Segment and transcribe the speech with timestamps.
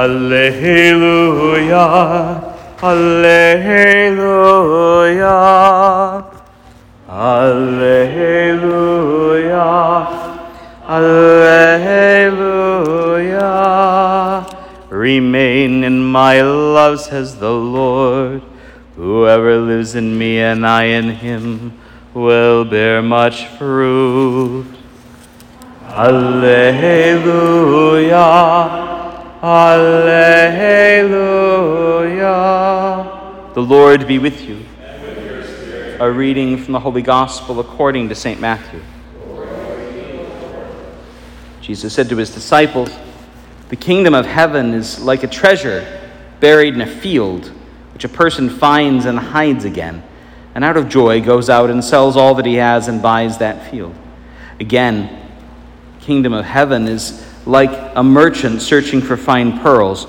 [0.00, 1.84] Alleluia,
[2.82, 3.04] Alleluia,
[7.06, 8.40] Alleluia,
[10.88, 12.00] Alleluia.
[14.88, 18.40] Remain in my love, says the Lord.
[18.96, 21.78] Whoever lives in me and I in him
[22.14, 24.64] will bear much fruit.
[25.90, 26.40] Alleluia.
[29.42, 31.20] Alleluia.
[33.54, 34.66] The Lord be with you.
[35.98, 38.38] A reading from the Holy Gospel according to St.
[38.38, 38.82] Matthew.
[41.62, 42.90] Jesus said to his disciples,
[43.70, 45.86] The kingdom of heaven is like a treasure
[46.40, 47.46] buried in a field,
[47.94, 50.02] which a person finds and hides again,
[50.54, 53.70] and out of joy goes out and sells all that he has and buys that
[53.70, 53.94] field.
[54.58, 55.18] Again,
[56.00, 60.04] kingdom of heaven is like a merchant searching for fine pearls.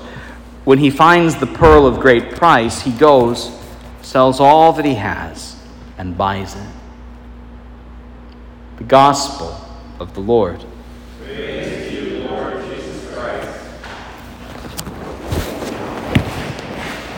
[0.64, 3.50] When he finds the pearl of great price, he goes,
[4.00, 5.60] sells all that he has,
[5.98, 6.68] and buys it.
[8.76, 9.60] The Gospel
[9.98, 10.64] of the Lord.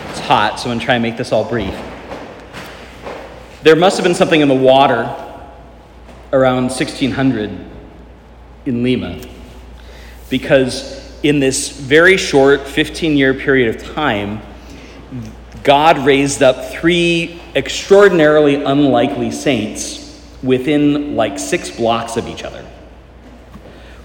[0.09, 1.79] It's hot, so I'm going to try and make this all brief.
[3.63, 5.03] There must have been something in the water
[6.33, 7.51] around 1600
[8.65, 9.34] in Lima
[10.31, 14.41] because in this very short 15 year period of time,
[15.63, 22.65] God raised up three extraordinarily unlikely saints within like six blocks of each other.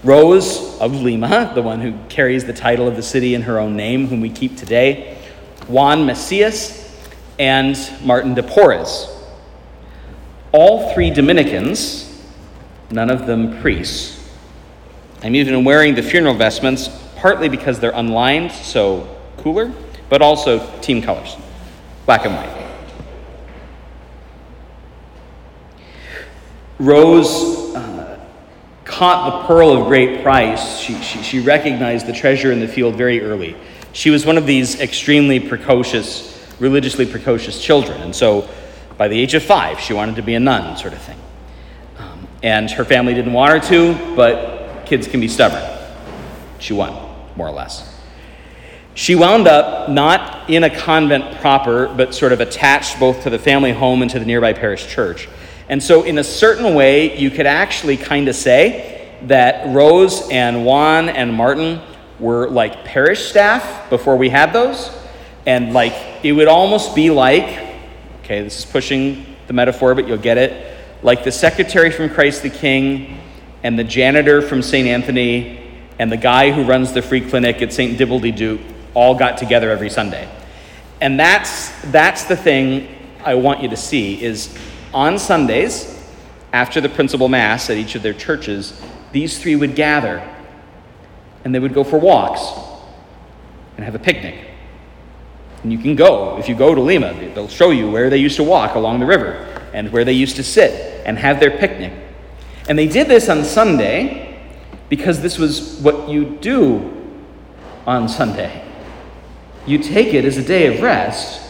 [0.02, 3.76] Rose of Lima, the one who carries the title of the city in her own
[3.76, 5.18] name, whom we keep today,
[5.68, 6.98] Juan Macias,
[7.38, 9.08] and Martin de Porres.
[10.52, 12.22] All three Dominicans,
[12.90, 14.19] none of them priests,
[15.22, 19.70] I'm even wearing the funeral vestments partly because they're unlined, so cooler,
[20.08, 21.36] but also team colors,
[22.06, 22.56] black and white.
[26.78, 28.18] Rose uh,
[28.84, 30.78] caught the pearl of great price.
[30.78, 33.54] She, she, she recognized the treasure in the field very early.
[33.92, 38.00] She was one of these extremely precocious, religiously precocious children.
[38.00, 38.48] And so
[38.96, 41.18] by the age of five, she wanted to be a nun, sort of thing.
[41.98, 44.49] Um, and her family didn't want her to, but
[44.90, 45.62] kids can be stubborn.
[46.58, 46.92] She won,
[47.36, 47.96] more or less.
[48.94, 53.38] She wound up not in a convent proper, but sort of attached both to the
[53.38, 55.28] family home and to the nearby parish church.
[55.68, 60.64] And so, in a certain way, you could actually kind of say that Rose and
[60.66, 61.80] Juan and Martin
[62.18, 64.90] were like parish staff before we had those.
[65.46, 67.76] And like, it would almost be like,
[68.24, 72.42] okay, this is pushing the metaphor, but you'll get it, like the secretary from Christ
[72.42, 73.20] the King
[73.62, 74.88] and the janitor from St.
[74.88, 75.60] Anthony
[75.98, 77.98] and the guy who runs the free clinic at St.
[77.98, 78.60] Dibbledy Duke
[78.94, 80.28] all got together every Sunday.
[81.00, 82.88] And that's, that's the thing
[83.24, 84.56] I want you to see is
[84.92, 85.96] on Sundays,
[86.52, 88.80] after the principal mass at each of their churches,
[89.12, 90.26] these three would gather
[91.44, 92.42] and they would go for walks
[93.76, 94.46] and have a picnic.
[95.62, 98.36] And you can go, if you go to Lima, they'll show you where they used
[98.36, 101.92] to walk along the river and where they used to sit and have their picnic.
[102.70, 104.40] And they did this on Sunday
[104.88, 107.18] because this was what you do
[107.84, 108.64] on Sunday.
[109.66, 111.42] You take it as a day of rest.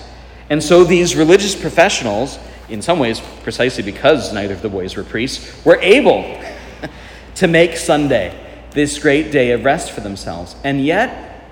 [0.48, 2.38] And so these religious professionals,
[2.70, 6.42] in some ways precisely because neither of the boys were priests, were able
[7.34, 8.34] to make Sunday
[8.70, 10.56] this great day of rest for themselves.
[10.64, 11.44] And yet,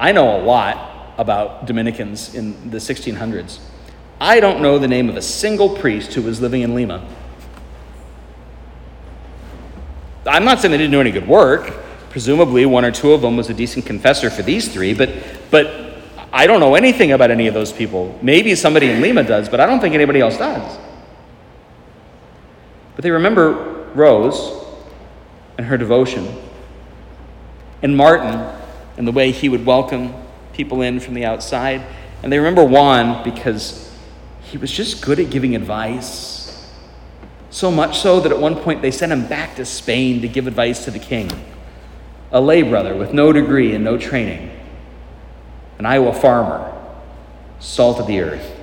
[0.00, 3.60] I know a lot about Dominicans in the 1600s.
[4.20, 7.08] I don't know the name of a single priest who was living in Lima.
[10.28, 11.72] I'm not saying they didn't do any good work.
[12.10, 15.10] Presumably, one or two of them was a decent confessor for these three, but,
[15.50, 15.88] but
[16.32, 18.18] I don't know anything about any of those people.
[18.22, 20.78] Maybe somebody in Lima does, but I don't think anybody else does.
[22.94, 23.52] But they remember
[23.94, 24.64] Rose
[25.56, 26.34] and her devotion,
[27.82, 28.34] and Martin
[28.96, 30.12] and the way he would welcome
[30.52, 31.84] people in from the outside.
[32.22, 33.96] And they remember Juan because
[34.42, 36.37] he was just good at giving advice
[37.50, 40.46] so much so that at one point they sent him back to Spain to give
[40.46, 41.30] advice to the king.
[42.30, 44.50] A lay brother with no degree and no training,
[45.78, 46.74] an Iowa farmer,
[47.58, 48.54] salt of the earth.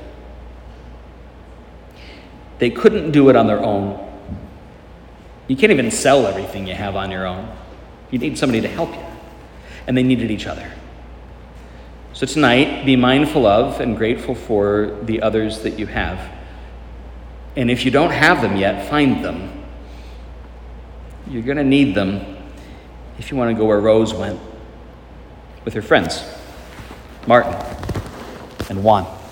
[2.60, 4.02] They couldn't do it on their own.
[5.48, 7.56] You can't even sell everything you have on your own.
[8.12, 9.04] You need somebody to help you.
[9.88, 10.72] And they needed each other.
[12.14, 16.35] So tonight, be mindful of and grateful for the others that you have.
[17.56, 19.64] And if you don't have them yet, find them.
[21.28, 22.38] You're going to need them
[23.18, 24.40] if you want to go where Rose went.
[25.64, 26.24] with her friends,
[27.26, 27.54] Martin
[28.70, 29.25] and Juan.